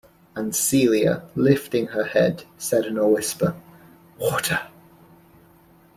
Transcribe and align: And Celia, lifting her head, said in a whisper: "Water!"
And 0.35 0.55
Celia, 0.55 1.21
lifting 1.35 1.85
her 1.89 2.05
head, 2.05 2.45
said 2.57 2.85
in 2.85 2.97
a 2.97 3.07
whisper: 3.07 3.55
"Water!" 4.17 4.61